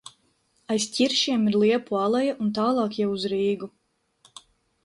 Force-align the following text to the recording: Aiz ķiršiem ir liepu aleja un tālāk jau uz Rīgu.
Aiz 0.75 0.85
ķiršiem 0.95 1.43
ir 1.51 1.57
liepu 1.63 1.99
aleja 2.05 2.35
un 2.47 2.49
tālāk 2.57 2.99
jau 3.03 3.11
uz 3.19 3.29
Rīgu. 3.35 3.71